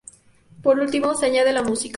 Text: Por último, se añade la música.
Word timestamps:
Por 0.63 0.79
último, 0.79 1.13
se 1.13 1.27
añade 1.27 1.53
la 1.53 1.61
música. 1.61 1.89